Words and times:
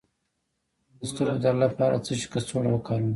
د 0.99 1.01
سترګو 1.09 1.39
درد 1.45 1.57
لپاره 1.65 1.95
د 1.97 2.01
څه 2.05 2.13
شي 2.19 2.27
کڅوړه 2.33 2.69
وکاروم؟ 2.73 3.09